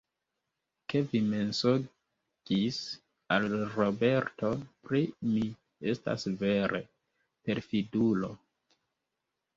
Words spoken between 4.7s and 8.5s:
pri mi, estas vere, perfidulo.